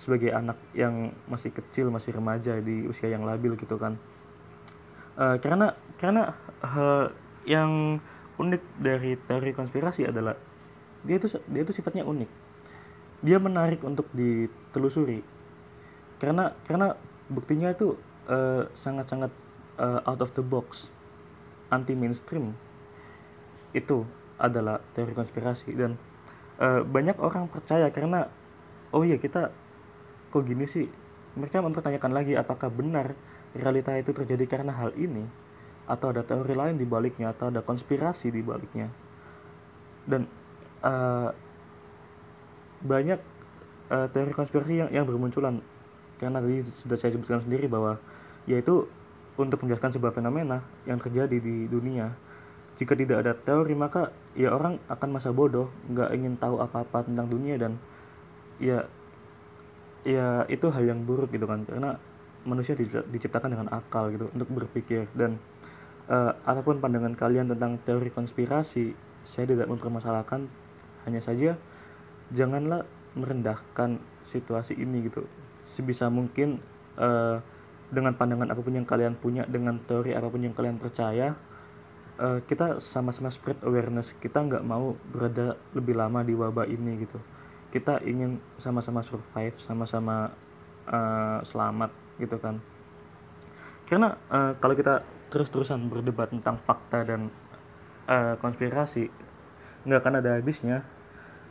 sebagai 0.00 0.34
anak 0.34 0.58
yang 0.74 1.14
masih 1.30 1.54
kecil 1.54 1.92
masih 1.92 2.16
remaja 2.16 2.58
di 2.58 2.88
usia 2.90 3.08
yang 3.08 3.22
labil 3.22 3.54
gitu 3.54 3.78
kan. 3.78 3.94
Uh, 5.14 5.38
karena 5.38 5.78
karena 6.02 6.34
hal 6.64 7.14
yang 7.46 8.02
unik 8.40 8.62
dari 8.82 9.14
teori 9.30 9.52
konspirasi 9.54 10.08
adalah 10.10 10.34
dia 11.06 11.16
itu 11.16 11.28
dia 11.48 11.62
itu 11.64 11.72
sifatnya 11.72 12.04
unik 12.04 12.28
dia 13.20 13.36
menarik 13.36 13.84
untuk 13.84 14.08
ditelusuri. 14.16 15.20
Karena 16.20 16.52
karena 16.64 16.96
buktinya 17.28 17.72
itu 17.72 17.96
uh, 18.28 18.68
sangat-sangat 18.76 19.32
uh, 19.80 20.00
out 20.08 20.20
of 20.20 20.32
the 20.36 20.44
box 20.44 20.88
anti 21.72 21.94
mainstream 21.96 22.56
itu 23.76 24.04
adalah 24.40 24.80
teori 24.96 25.12
konspirasi. 25.12 25.72
Dan 25.76 26.00
uh, 26.60 26.84
banyak 26.84 27.16
orang 27.20 27.48
percaya 27.48 27.88
karena 27.92 28.28
oh 28.92 29.04
iya 29.04 29.20
kita 29.20 29.52
kok 30.32 30.44
gini 30.44 30.64
sih? 30.68 30.88
Mereka 31.36 31.62
mempertanyakan 31.62 32.10
lagi 32.10 32.34
apakah 32.34 32.72
benar 32.72 33.14
realita 33.54 33.94
itu 33.94 34.10
terjadi 34.16 34.44
karena 34.48 34.74
hal 34.74 34.96
ini? 34.96 35.24
Atau 35.86 36.10
ada 36.14 36.22
teori 36.22 36.54
lain 36.54 36.78
di 36.78 36.86
baliknya 36.88 37.36
atau 37.36 37.52
ada 37.52 37.62
konspirasi 37.62 38.32
di 38.32 38.40
baliknya? 38.42 38.90
Dan 40.08 40.26
uh, 40.82 41.30
banyak 42.80 43.20
uh, 43.92 44.06
teori 44.10 44.32
konspirasi 44.32 44.86
yang, 44.86 44.90
yang 44.92 45.04
bermunculan. 45.04 45.60
Karena 46.16 46.40
tadi 46.40 46.64
sudah 46.84 46.96
saya 47.00 47.16
sebutkan 47.16 47.40
sendiri 47.44 47.68
bahwa 47.68 47.96
yaitu 48.44 48.88
untuk 49.40 49.64
menjelaskan 49.64 49.96
sebuah 49.96 50.12
fenomena 50.12 50.64
yang 50.84 51.00
terjadi 51.00 51.36
di 51.40 51.68
dunia. 51.68 52.12
Jika 52.80 52.96
tidak 52.96 53.24
ada 53.24 53.32
teori 53.36 53.76
maka 53.76 54.12
ya 54.32 54.52
orang 54.56 54.80
akan 54.88 55.08
masa 55.12 55.32
bodoh 55.32 55.68
nggak 55.92 56.16
ingin 56.16 56.40
tahu 56.40 56.60
apa-apa 56.60 57.04
tentang 57.04 57.28
dunia 57.28 57.60
dan 57.60 57.76
ya 58.56 58.88
ya 60.00 60.48
itu 60.48 60.68
hal 60.72 60.84
yang 60.88 61.04
buruk 61.04 61.32
gitu 61.32 61.44
kan. 61.44 61.64
Karena 61.68 62.00
manusia 62.44 62.72
diciptakan 62.76 63.52
dengan 63.52 63.68
akal 63.72 64.12
gitu 64.12 64.32
untuk 64.32 64.48
berpikir. 64.48 65.08
Dan 65.12 65.36
uh, 66.08 66.32
apa 66.44 66.64
pun 66.64 66.80
pandangan 66.80 67.12
kalian 67.16 67.52
tentang 67.52 67.80
teori 67.84 68.08
konspirasi 68.12 68.96
saya 69.28 69.44
tidak 69.44 69.68
mempermasalahkan. 69.68 70.48
Hanya 71.08 71.24
saja 71.24 71.56
janganlah 72.34 72.86
merendahkan 73.18 73.98
situasi 74.30 74.78
ini 74.78 75.10
gitu. 75.10 75.26
Sebisa 75.66 76.10
mungkin 76.10 76.62
uh, 76.98 77.42
dengan 77.90 78.14
pandangan 78.14 78.54
apa 78.54 78.60
pun 78.62 78.74
yang 78.74 78.86
kalian 78.86 79.18
punya 79.18 79.42
dengan 79.46 79.82
teori 79.82 80.14
apa 80.14 80.30
pun 80.30 80.42
yang 80.42 80.54
kalian 80.54 80.78
percaya 80.78 81.34
uh, 82.22 82.38
kita 82.46 82.78
sama-sama 82.78 83.34
spread 83.34 83.58
awareness. 83.66 84.14
Kita 84.22 84.42
nggak 84.42 84.62
mau 84.62 84.94
berada 85.10 85.58
lebih 85.74 85.98
lama 85.98 86.22
di 86.22 86.34
wabah 86.36 86.66
ini 86.70 87.02
gitu. 87.02 87.18
Kita 87.70 88.02
ingin 88.02 88.38
sama-sama 88.58 89.02
survive 89.02 89.54
sama-sama 89.62 90.30
uh, 90.86 91.38
selamat 91.46 91.90
gitu 92.22 92.36
kan. 92.38 92.62
Karena 93.90 94.14
uh, 94.30 94.54
kalau 94.62 94.74
kita 94.78 95.02
terus-terusan 95.30 95.90
berdebat 95.90 96.30
tentang 96.30 96.58
fakta 96.62 97.06
dan 97.06 97.30
uh, 98.06 98.34
konspirasi 98.38 99.10
nggak 99.86 100.00
akan 100.02 100.14
ada 100.20 100.36
habisnya 100.38 100.84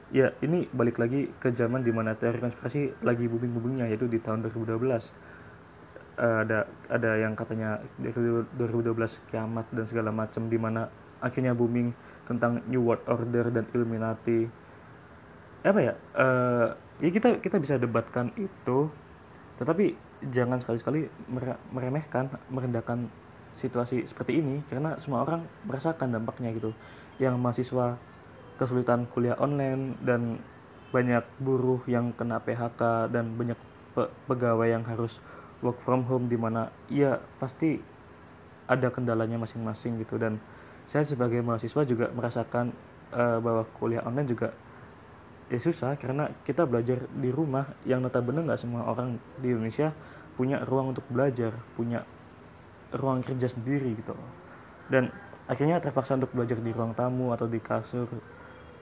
ya 0.10 0.34
ini 0.42 0.66
balik 0.74 0.98
lagi 0.98 1.30
ke 1.38 1.54
zaman 1.54 1.86
di 1.86 1.94
mana 1.94 2.18
teori 2.18 2.42
konspirasi 2.42 3.06
lagi 3.06 3.30
booming 3.30 3.54
boomingnya 3.54 3.86
yaitu 3.94 4.10
di 4.10 4.18
tahun 4.18 4.42
2012 4.50 4.74
uh, 4.74 4.98
eh, 4.98 5.06
ada 6.18 6.66
ada 6.90 7.12
yang 7.22 7.38
katanya 7.38 7.78
2012 8.02 8.58
kiamat 9.30 9.70
dan 9.70 9.86
segala 9.86 10.10
macam 10.10 10.50
di 10.50 10.58
mana 10.58 10.90
akhirnya 11.22 11.54
booming 11.54 11.94
tentang 12.26 12.62
New 12.70 12.86
World 12.86 13.06
Order 13.10 13.50
dan 13.50 13.66
Illuminati. 13.74 14.46
Apa 15.66 15.80
ya? 15.82 15.94
Uh, 16.14 16.68
ya 17.02 17.10
kita 17.14 17.42
kita 17.42 17.58
bisa 17.62 17.76
debatkan 17.78 18.34
itu 18.38 18.90
tetapi 19.60 19.92
jangan 20.32 20.64
sekali-sekali 20.64 21.12
meremehkan 21.76 22.32
merendahkan 22.48 23.12
situasi 23.60 24.08
seperti 24.08 24.40
ini 24.40 24.64
karena 24.72 24.96
semua 25.04 25.28
orang 25.28 25.44
merasakan 25.68 26.16
dampaknya 26.16 26.56
gitu. 26.56 26.72
Yang 27.20 27.36
mahasiswa 27.36 28.00
kesulitan 28.60 29.08
kuliah 29.16 29.40
online 29.40 29.96
dan 30.04 30.44
banyak 30.92 31.24
buruh 31.40 31.80
yang 31.88 32.12
kena 32.12 32.44
PHK 32.44 33.08
dan 33.14 33.40
banyak 33.40 33.56
pe 33.96 34.12
pegawai 34.28 34.68
yang 34.68 34.84
harus 34.84 35.16
work 35.64 35.80
from 35.88 36.04
home 36.06 36.28
di 36.28 36.36
mana 36.36 36.68
ya 36.92 37.24
pasti 37.40 37.80
ada 38.68 38.92
kendalanya 38.92 39.40
masing-masing 39.40 39.98
gitu. 40.04 40.20
Dan 40.20 40.38
saya 40.92 41.08
sebagai 41.08 41.40
mahasiswa 41.40 41.88
juga 41.88 42.12
merasakan 42.12 42.76
uh, 43.16 43.40
bahwa 43.40 43.64
kuliah 43.80 44.04
online 44.04 44.30
juga 44.30 44.52
ya 45.50 45.58
susah 45.58 45.98
karena 45.98 46.30
kita 46.46 46.68
belajar 46.70 47.10
di 47.10 47.34
rumah 47.34 47.74
yang 47.82 48.06
notabene 48.06 48.46
nggak 48.46 48.62
semua 48.62 48.86
orang 48.86 49.18
di 49.42 49.50
Indonesia 49.50 49.90
punya 50.38 50.62
ruang 50.62 50.94
untuk 50.94 51.06
belajar 51.10 51.58
punya 51.74 52.06
ruang 52.94 53.22
kerja 53.22 53.50
sendiri 53.50 53.94
gitu. 53.98 54.14
Dan 54.90 55.14
akhirnya 55.50 55.82
terpaksa 55.82 56.18
untuk 56.18 56.34
belajar 56.34 56.58
di 56.62 56.70
ruang 56.74 56.94
tamu 56.94 57.34
atau 57.34 57.50
di 57.50 57.62
kasur 57.62 58.10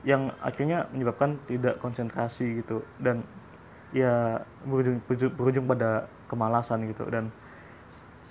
yang 0.08 0.32
akhirnya 0.40 0.88
menyebabkan 0.96 1.36
tidak 1.52 1.84
konsentrasi 1.84 2.64
gitu. 2.64 2.80
Dan 2.96 3.28
ya 3.92 4.40
berujung, 4.64 5.04
berujung 5.36 5.68
pada 5.68 6.08
kemalasan 6.32 6.88
gitu. 6.88 7.04
Dan 7.12 7.28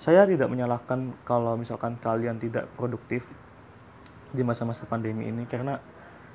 saya 0.01 0.25
tidak 0.25 0.49
menyalahkan 0.49 1.13
kalau 1.21 1.53
misalkan 1.53 2.01
kalian 2.01 2.41
tidak 2.41 2.65
produktif 2.73 3.21
di 4.33 4.41
masa-masa 4.41 4.89
pandemi 4.89 5.29
ini. 5.29 5.45
Karena 5.45 5.77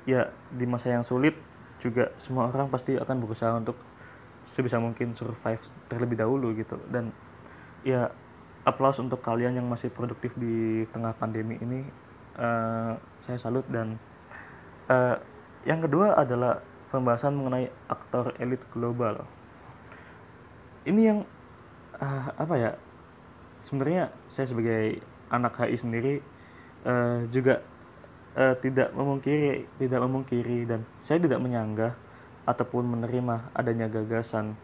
ya 0.07 0.31
di 0.47 0.63
masa 0.63 0.95
yang 0.95 1.03
sulit 1.03 1.35
juga 1.83 2.15
semua 2.23 2.47
orang 2.47 2.71
pasti 2.71 2.95
akan 2.95 3.19
berusaha 3.19 3.51
untuk 3.59 3.75
sebisa 4.55 4.79
mungkin 4.79 5.11
survive 5.19 5.59
terlebih 5.91 6.23
dahulu 6.23 6.55
gitu. 6.55 6.79
Dan 6.87 7.11
ya 7.83 8.07
aplaus 8.63 8.95
untuk 9.03 9.19
kalian 9.19 9.59
yang 9.59 9.67
masih 9.67 9.91
produktif 9.91 10.31
di 10.39 10.87
tengah 10.95 11.11
pandemi 11.19 11.59
ini. 11.59 11.83
Uh, 12.33 12.95
saya 13.27 13.37
salut 13.37 13.67
dan 13.69 13.99
uh, 14.89 15.21
yang 15.63 15.79
kedua 15.83 16.19
adalah 16.19 16.59
pembahasan 16.91 17.33
mengenai 17.33 17.71
aktor 17.87 18.35
elit 18.37 18.61
global. 18.75 19.23
Ini 20.83 21.01
yang 21.01 21.19
uh, 21.97 22.27
apa 22.35 22.55
ya? 22.59 22.71
Sebenarnya 23.65 24.11
saya 24.27 24.51
sebagai 24.51 24.99
anak 25.31 25.55
HI 25.55 25.79
sendiri 25.79 26.13
uh, 26.83 27.23
juga 27.31 27.63
uh, 28.35 28.55
tidak 28.59 28.91
memungkiri 28.91 29.65
tidak 29.79 29.99
memungkiri 30.03 30.67
dan 30.67 30.83
saya 31.07 31.23
tidak 31.23 31.39
menyanggah 31.39 31.95
ataupun 32.43 32.83
menerima 32.83 33.55
adanya 33.55 33.87
gagasan 33.87 34.59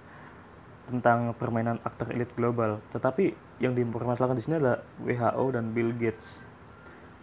tentang 0.91 1.31
permainan 1.37 1.79
aktor 1.85 2.11
elit 2.11 2.27
global. 2.35 2.83
Tetapi 2.91 3.31
yang 3.63 3.77
dipermasalahkan 3.77 4.35
di 4.35 4.43
sini 4.43 4.55
adalah 4.59 4.83
WHO 4.99 5.45
dan 5.55 5.71
Bill 5.71 5.95
Gates. 5.95 6.48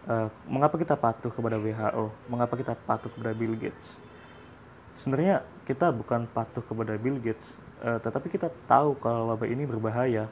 Uh, 0.07 0.31
mengapa 0.47 0.79
kita 0.79 0.95
patuh 0.95 1.35
kepada 1.35 1.59
WHO? 1.59 2.15
Mengapa 2.31 2.55
kita 2.55 2.79
patuh 2.79 3.11
kepada 3.11 3.35
Bill 3.35 3.59
Gates? 3.59 3.99
Sebenarnya 5.03 5.43
kita 5.67 5.91
bukan 5.91 6.31
patuh 6.31 6.63
kepada 6.63 6.95
Bill 6.95 7.19
Gates, 7.19 7.59
uh, 7.83 7.99
tetapi 7.99 8.31
kita 8.31 8.47
tahu 8.71 8.95
kalau 9.03 9.35
wabah 9.35 9.51
ini 9.51 9.67
berbahaya. 9.67 10.31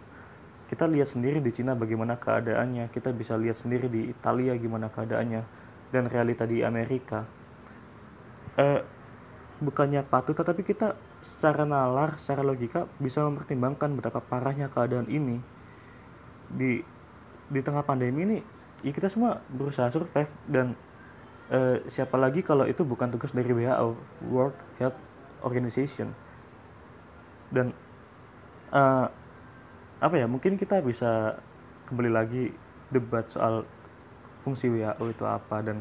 Kita 0.71 0.87
lihat 0.87 1.11
sendiri 1.11 1.43
di 1.43 1.51
Cina 1.51 1.75
bagaimana 1.75 2.15
keadaannya, 2.15 2.87
kita 2.95 3.11
bisa 3.11 3.35
lihat 3.35 3.59
sendiri 3.61 3.91
di 3.91 4.15
Italia 4.15 4.55
gimana 4.55 4.87
keadaannya, 4.95 5.43
dan 5.91 6.07
realita 6.07 6.47
di 6.47 6.63
Amerika. 6.63 7.27
Uh, 8.55 8.79
bukannya 9.59 10.07
patuh, 10.07 10.39
tetapi 10.39 10.63
kita 10.63 10.95
secara 11.35 11.67
nalar, 11.67 12.15
secara 12.23 12.47
logika 12.47 12.87
bisa 13.03 13.27
mempertimbangkan 13.27 13.91
betapa 13.99 14.23
parahnya 14.23 14.71
keadaan 14.71 15.11
ini 15.11 15.43
di 16.47 16.79
di 17.51 17.61
tengah 17.61 17.85
pandemi 17.85 18.23
ini 18.25 18.39
ya 18.85 18.93
kita 18.93 19.09
semua 19.09 19.41
berusaha 19.49 19.89
survive 19.89 20.29
dan 20.53 20.77
uh, 21.49 21.81
siapa 21.97 22.21
lagi 22.21 22.45
kalau 22.45 22.69
itu 22.69 22.85
bukan 22.85 23.09
tugas 23.09 23.33
dari 23.33 23.49
WHO 23.49 23.97
World 24.29 24.57
Health 24.77 24.99
Organization. 25.41 26.13
Dan 27.49 27.73
uh, 28.77 29.09
apa 30.05 30.15
ya 30.21 30.29
mungkin 30.29 30.61
kita 30.61 30.85
bisa 30.85 31.41
kembali 31.89 32.11
lagi 32.13 32.53
debat 32.93 33.25
soal 33.33 33.65
fungsi 34.45 34.69
WHO 34.69 35.05
itu 35.09 35.25
apa 35.25 35.65
dan 35.65 35.81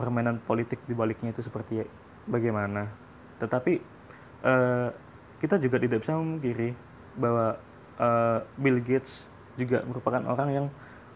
permainan 0.00 0.40
politik 0.48 0.80
di 0.88 0.96
baliknya 0.96 1.36
itu 1.36 1.44
seperti 1.44 1.84
bagaimana. 2.24 2.88
Tetapi 3.36 3.72
uh, 4.48 4.88
kita 5.44 5.60
juga 5.60 5.76
tidak 5.76 6.08
bisa 6.08 6.16
memungkiri 6.16 6.72
bahwa 7.20 7.60
uh, 8.00 8.40
Bill 8.56 8.80
Gates 8.80 9.28
juga 9.60 9.84
merupakan 9.84 10.24
orang 10.24 10.48
yang 10.48 10.66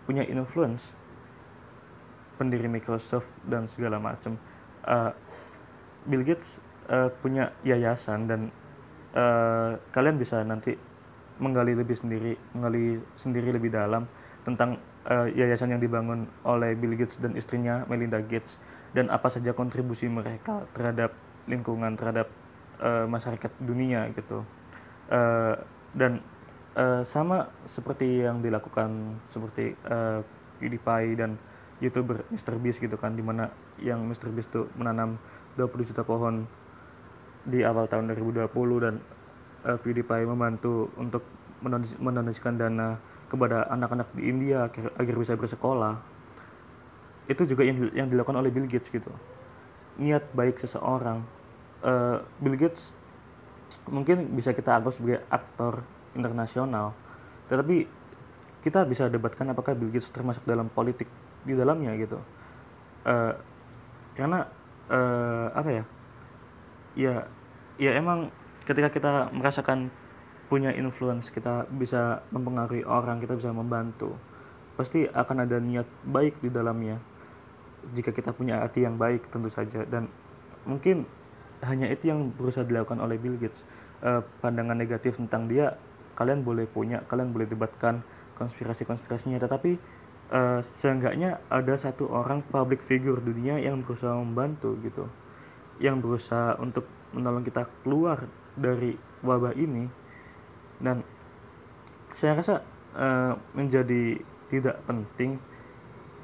punya 0.05 0.21
influence 0.29 0.93
pendiri 2.37 2.67
Microsoft 2.67 3.29
dan 3.47 3.71
segala 3.73 3.99
macam. 3.99 4.37
Uh, 4.85 5.11
Bill 6.05 6.25
Gates 6.25 6.61
uh, 6.93 7.09
punya 7.25 7.57
yayasan 7.65 8.29
dan 8.29 8.41
uh, 9.17 9.81
kalian 9.97 10.21
bisa 10.21 10.45
nanti 10.45 10.77
menggali 11.41 11.75
lebih 11.75 11.97
sendiri, 11.99 12.37
menggali 12.55 13.01
sendiri 13.19 13.51
lebih 13.51 13.73
dalam 13.73 14.07
tentang 14.45 14.77
uh, 15.09 15.27
yayasan 15.33 15.73
yang 15.75 15.83
dibangun 15.83 16.29
oleh 16.45 16.77
Bill 16.77 16.95
Gates 16.95 17.17
dan 17.19 17.35
istrinya 17.35 17.83
Melinda 17.89 18.21
Gates 18.21 18.55
dan 18.95 19.11
apa 19.11 19.33
saja 19.33 19.57
kontribusi 19.57 20.07
mereka 20.07 20.69
terhadap 20.77 21.17
lingkungan, 21.51 21.97
terhadap 21.99 22.31
uh, 22.79 23.09
masyarakat 23.09 23.51
dunia 23.65 24.13
gitu. 24.15 24.45
Uh, 25.11 25.57
dan 25.97 26.21
uh, 26.79 27.03
sama 27.09 27.51
seperti 27.75 28.25
yang 28.25 28.41
dilakukan 28.45 29.19
seperti 29.35 29.75
uh, 29.89 30.23
PewDiePie 30.61 31.19
dan 31.19 31.37
youtuber 31.85 32.25
MrBeast 32.33 32.81
gitu 32.81 32.97
kan 32.97 33.13
di 33.13 33.21
mana 33.21 33.53
yang 33.77 34.01
MrBeast 34.09 34.49
tuh 34.49 34.67
menanam 34.81 35.21
20 35.61 35.91
juta 35.93 36.03
pohon 36.03 36.49
di 37.45 37.61
awal 37.61 37.85
tahun 37.87 38.09
2020 38.17 38.49
dan 38.81 38.95
uh, 39.69 39.77
PewDiePie 39.77 40.25
membantu 40.25 40.89
untuk 40.97 41.23
mendonasikan 42.01 42.57
dana 42.57 42.97
kepada 43.29 43.69
anak-anak 43.73 44.09
di 44.17 44.29
India 44.29 44.69
agar, 44.69 44.93
agar 45.01 45.15
bisa 45.17 45.33
bersekolah. 45.37 45.95
Itu 47.29 47.49
juga 47.49 47.65
yang 47.65 47.93
yang 47.93 48.09
dilakukan 48.09 48.37
oleh 48.37 48.53
Bill 48.53 48.69
Gates 48.69 48.89
gitu. 48.93 49.13
Niat 50.01 50.29
baik 50.33 50.61
seseorang 50.61 51.25
uh, 51.85 52.25
Bill 52.41 52.57
Gates 52.57 52.81
mungkin 53.89 54.33
bisa 54.33 54.57
kita 54.57 54.81
anggap 54.81 54.97
sebagai 54.97 55.21
aktor 55.29 55.85
internasional 56.17 56.97
tetapi 57.53 57.85
kita 58.65 58.81
bisa 58.89 59.13
debatkan 59.13 59.53
apakah 59.53 59.77
Bill 59.77 59.93
Gates 59.93 60.09
termasuk 60.09 60.41
dalam 60.49 60.73
politik 60.73 61.05
di 61.45 61.53
dalamnya 61.57 61.93
gitu. 62.01 62.19
Uh, 63.05 63.37
karena 64.17 64.49
uh, 64.89 65.53
apa 65.53 65.71
ya 65.71 65.85
ya 66.95 67.15
ya 67.77 67.91
emang 67.99 68.33
ketika 68.65 68.89
kita 68.89 69.11
merasakan 69.35 69.93
punya 70.49 70.73
influence 70.73 71.29
kita 71.29 71.69
bisa 71.69 72.25
mempengaruhi 72.33 72.87
orang 72.87 73.21
kita 73.21 73.37
bisa 73.37 73.51
membantu 73.53 74.17
pasti 74.75 75.07
akan 75.07 75.47
ada 75.47 75.57
niat 75.63 75.87
baik 76.07 76.43
di 76.43 76.51
dalamnya. 76.51 76.99
Jika 77.95 78.11
kita 78.11 78.35
punya 78.35 78.63
hati 78.63 78.83
yang 78.83 78.99
baik 78.99 79.31
tentu 79.31 79.51
saja. 79.55 79.87
Dan 79.87 80.11
mungkin 80.67 81.07
hanya 81.63 81.89
itu 81.89 82.11
yang 82.11 82.35
berusaha 82.35 82.67
dilakukan 82.67 82.99
oleh 82.99 83.17
Bill 83.17 83.39
Gates. 83.39 83.63
Uh, 84.05 84.21
pandangan 84.45 84.77
negatif 84.77 85.17
tentang 85.17 85.49
dia 85.49 85.81
kalian 86.19 86.45
boleh 86.45 86.69
punya 86.69 87.01
kalian 87.09 87.33
boleh 87.33 87.47
debatkan 87.47 88.03
konspirasi-konspirasinya. 88.37 89.39
Tetapi 89.39 89.79
uh, 90.31 90.61
seenggaknya 90.81 91.43
ada 91.53 91.75
satu 91.77 92.09
orang 92.09 92.45
public 92.49 92.81
figure 92.87 93.19
dunia 93.21 93.61
yang 93.61 93.83
berusaha 93.85 94.15
membantu 94.17 94.77
gitu. 94.81 95.05
Yang 95.83 95.97
berusaha 96.01 96.57
untuk 96.63 96.87
menolong 97.13 97.43
kita 97.43 97.67
keluar 97.83 98.25
dari 98.55 98.95
wabah 99.27 99.53
ini. 99.59 99.91
Dan 100.79 101.03
saya 102.21 102.39
rasa 102.39 102.55
uh, 102.95 103.35
menjadi 103.53 104.23
tidak 104.49 104.79
penting 104.87 105.41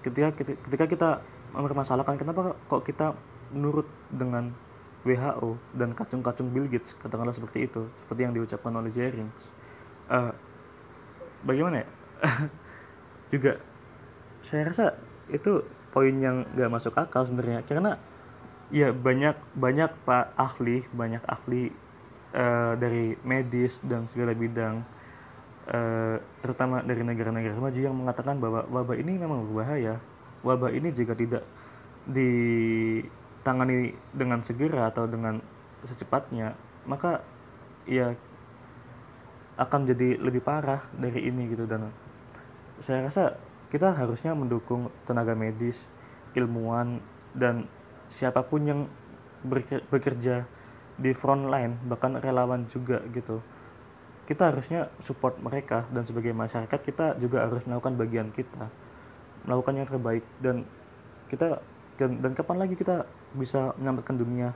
ketika 0.00 0.28
ketika 0.38 0.86
kita 0.86 1.10
mempermasalahkan 1.52 2.16
kenapa 2.16 2.54
kok 2.70 2.86
kita 2.86 3.12
menurut 3.50 3.84
dengan 4.08 4.54
WHO 5.02 5.56
dan 5.74 5.96
kacung-kacung 5.96 6.52
Bill 6.52 6.68
Gates 6.68 6.92
katakanlah 7.00 7.34
seperti 7.34 7.66
itu 7.66 7.88
seperti 8.04 8.20
yang 8.22 8.32
diucapkan 8.36 8.70
oleh 8.76 8.92
Jerry 8.92 9.24
uh, 10.12 10.32
bagaimana 11.44 11.84
ya? 11.84 11.88
Juga 13.32 13.52
saya 14.50 14.68
rasa 14.74 14.84
itu 15.30 15.62
poin 15.94 16.14
yang 16.18 16.46
gak 16.58 16.70
masuk 16.70 16.94
akal 16.98 17.24
sebenarnya. 17.26 17.62
Karena 17.64 17.94
ya 18.70 18.94
banyak 18.94 19.34
banyak 19.58 19.90
pak 20.06 20.30
ahli 20.38 20.86
banyak 20.94 21.22
ahli 21.26 21.74
uh, 22.34 22.78
dari 22.78 23.18
medis 23.26 23.74
dan 23.82 24.06
segala 24.14 24.30
bidang 24.30 24.86
uh, 25.70 26.22
terutama 26.42 26.78
dari 26.86 27.02
negara-negara 27.02 27.58
maju 27.58 27.80
yang 27.80 27.98
mengatakan 27.98 28.38
bahwa 28.38 28.66
wabah 28.70 28.96
ini 28.98 29.18
memang 29.18 29.50
berbahaya. 29.50 29.98
Wabah 30.42 30.72
ini 30.72 30.90
jika 30.94 31.12
tidak 31.14 31.44
ditangani 32.08 33.92
dengan 34.16 34.40
segera 34.46 34.88
atau 34.88 35.04
dengan 35.04 35.38
secepatnya 35.84 36.56
maka 36.88 37.20
ya 37.84 38.16
akan 39.60 39.84
jadi 39.84 40.16
lebih 40.16 40.40
parah 40.40 40.80
dari 40.96 41.28
ini 41.28 41.52
gitu. 41.52 41.68
Dan 41.68 41.92
saya 42.80 43.12
rasa 43.12 43.36
kita 43.70 43.94
harusnya 43.94 44.34
mendukung 44.34 44.90
tenaga 45.06 45.32
medis, 45.38 45.78
ilmuwan, 46.34 46.98
dan 47.38 47.70
siapa 48.18 48.42
pun 48.42 48.66
yang 48.66 48.80
bekerja 49.88 50.44
di 51.00 51.10
front 51.14 51.48
line, 51.48 51.78
bahkan 51.86 52.18
relawan 52.18 52.66
juga 52.68 53.00
gitu. 53.14 53.40
Kita 54.26 54.50
harusnya 54.52 54.90
support 55.06 55.38
mereka 55.38 55.86
dan 55.90 56.06
sebagai 56.06 56.34
masyarakat 56.34 56.80
kita 56.82 57.06
juga 57.22 57.46
harus 57.46 57.62
melakukan 57.66 57.94
bagian 57.98 58.28
kita, 58.34 58.68
melakukan 59.46 59.74
yang 59.78 59.88
terbaik 59.88 60.24
dan 60.42 60.66
kita 61.30 61.62
dan, 61.98 62.18
dan 62.20 62.32
kapan 62.34 62.58
lagi 62.66 62.74
kita 62.74 63.06
bisa 63.38 63.74
menyelamatkan 63.78 64.16
dunia 64.18 64.48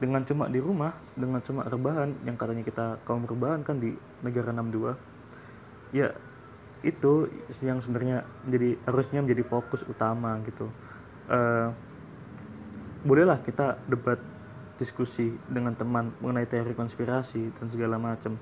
dengan 0.00 0.24
cuma 0.24 0.48
di 0.48 0.58
rumah, 0.62 0.96
dengan 1.18 1.44
cuma 1.44 1.66
rebahan 1.68 2.16
yang 2.24 2.34
katanya 2.38 2.64
kita 2.64 2.86
kaum 3.04 3.28
rebahan 3.28 3.60
kan 3.60 3.76
di 3.78 3.94
negara 4.24 4.50
62. 4.54 4.96
Ya 5.92 6.14
itu 6.80 7.28
yang 7.60 7.84
sebenarnya 7.84 8.24
menjadi 8.48 8.70
harusnya 8.88 9.20
menjadi 9.20 9.44
fokus 9.48 9.84
utama 9.84 10.40
gitu. 10.48 10.66
Uh, 11.30 11.68
bolehlah 13.04 13.40
kita 13.44 13.80
debat 13.88 14.20
diskusi 14.80 15.36
dengan 15.48 15.76
teman 15.76 16.16
mengenai 16.24 16.48
teori 16.48 16.72
konspirasi 16.72 17.52
dan 17.60 17.66
segala 17.68 18.00
macam. 18.00 18.40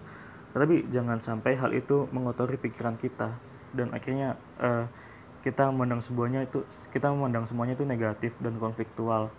Tapi 0.54 0.86
jangan 0.94 1.18
sampai 1.22 1.58
hal 1.58 1.74
itu 1.74 2.06
mengotori 2.14 2.56
pikiran 2.58 2.94
kita. 2.98 3.34
Dan 3.74 3.90
akhirnya 3.92 4.38
uh, 4.62 4.86
kita 5.42 5.68
memandang 5.68 6.02
semuanya 6.06 6.46
itu 6.46 6.62
kita 6.94 7.10
memandang 7.10 7.50
semuanya 7.50 7.74
itu 7.74 7.84
negatif 7.84 8.32
dan 8.38 8.56
konfliktual. 8.62 9.34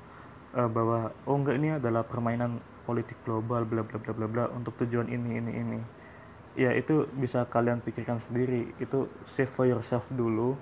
Uh, 0.49 0.67
bahwa 0.67 1.13
oh 1.29 1.37
enggak 1.37 1.55
ini 1.61 1.77
adalah 1.77 2.03
permainan 2.03 2.59
politik 2.83 3.15
global 3.21 3.63
bla 3.69 3.85
bla 3.85 4.01
bla 4.01 4.13
bla 4.17 4.27
bla 4.27 4.45
untuk 4.49 4.73
tujuan 4.81 5.07
ini 5.13 5.37
ini 5.37 5.51
ini 5.53 5.79
ya 6.59 6.75
itu 6.75 7.07
bisa 7.15 7.47
kalian 7.47 7.79
pikirkan 7.79 8.19
sendiri. 8.27 8.75
Itu 8.83 9.07
save 9.39 9.47
for 9.55 9.63
yourself 9.63 10.03
dulu. 10.11 10.59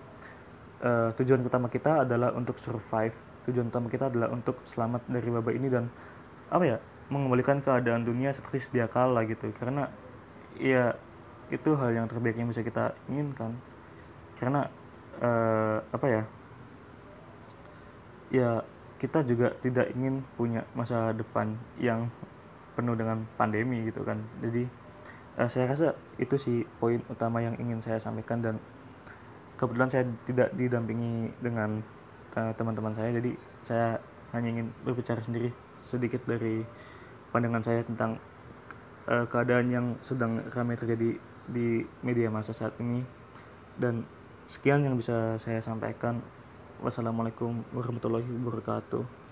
Uh, 0.77 1.09
tujuan 1.17 1.41
utama 1.41 1.73
kita 1.73 2.05
adalah 2.05 2.37
untuk 2.37 2.61
survive. 2.61 3.17
Tujuan 3.49 3.73
utama 3.73 3.89
kita 3.89 4.13
adalah 4.13 4.29
untuk 4.29 4.61
selamat 4.77 5.09
dari 5.09 5.25
wabah 5.33 5.53
ini 5.57 5.73
dan 5.73 5.89
apa 6.53 6.63
ya 6.63 6.77
mengembalikan 7.09 7.65
keadaan 7.65 8.05
dunia 8.05 8.37
seperti 8.37 8.69
sedia 8.69 8.85
kala 8.85 9.25
gitu. 9.25 9.49
Karena 9.57 9.89
ya 10.61 10.93
itu 11.49 11.73
hal 11.73 11.97
yang 11.97 12.05
terbaik 12.05 12.37
yang 12.37 12.53
bisa 12.53 12.61
kita 12.61 12.93
inginkan. 13.09 13.57
Karena 14.37 14.69
uh, 15.17 15.81
apa 15.89 16.05
ya 16.05 16.21
ya 18.29 18.49
kita 19.01 19.25
juga 19.25 19.53
tidak 19.65 19.89
ingin 19.97 20.21
punya 20.37 20.61
masa 20.77 21.09
depan 21.09 21.57
yang 21.81 22.13
penuh 22.77 22.93
dengan 22.93 23.25
pandemi 23.33 23.81
gitu 23.89 24.05
kan. 24.05 24.21
Jadi 24.45 24.69
uh, 25.37 25.49
saya 25.49 25.69
rasa 25.69 25.87
itu 26.17 26.35
sih 26.41 26.57
poin 26.81 26.99
utama 27.07 27.39
yang 27.39 27.55
ingin 27.61 27.79
saya 27.85 28.01
sampaikan 28.01 28.41
dan 28.41 28.55
kebetulan 29.57 29.89
saya 29.89 30.03
tidak 30.25 30.49
didampingi 30.57 31.31
dengan 31.39 31.81
uh, 32.35 32.51
teman-teman 32.57 32.93
saya. 32.97 33.13
Jadi 33.13 33.37
saya 33.65 34.01
hanya 34.33 34.49
ingin 34.59 34.67
berbicara 34.83 35.21
sendiri 35.21 35.53
sedikit 35.87 36.25
dari 36.27 36.65
pandangan 37.31 37.63
saya 37.63 37.81
tentang 37.85 38.17
uh, 39.07 39.25
keadaan 39.29 39.67
yang 39.69 39.87
sedang 40.03 40.43
ramai 40.51 40.75
terjadi 40.75 41.15
di 41.47 41.85
media 42.01 42.27
masa 42.33 42.51
saat 42.51 42.73
ini. 42.81 43.05
Dan 43.77 44.03
sekian 44.49 44.81
yang 44.81 44.97
bisa 44.97 45.37
saya 45.41 45.61
sampaikan. 45.61 46.19
Wassalamualaikum 46.77 47.65
warahmatullahi 47.73 48.29
wabarakatuh 48.37 49.26